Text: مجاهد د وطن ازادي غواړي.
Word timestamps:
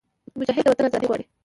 مجاهد 0.39 0.63
د 0.65 0.67
وطن 0.71 0.85
ازادي 0.87 1.05
غواړي. 1.09 1.25